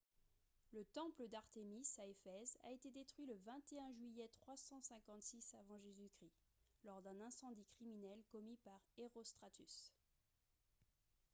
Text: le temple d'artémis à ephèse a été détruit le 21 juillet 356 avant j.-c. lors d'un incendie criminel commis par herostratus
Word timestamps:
le 0.73 0.83
temple 0.95 1.27
d'artémis 1.27 1.87
à 1.99 2.07
ephèse 2.07 2.57
a 2.63 2.71
été 2.71 2.89
détruit 2.89 3.27
le 3.27 3.35
21 3.45 3.91
juillet 3.93 4.27
356 4.39 5.53
avant 5.59 5.79
j.-c. 5.79 6.31
lors 6.85 7.03
d'un 7.03 7.21
incendie 7.21 7.67
criminel 7.77 8.23
commis 8.31 8.57
par 8.65 8.81
herostratus 8.97 9.93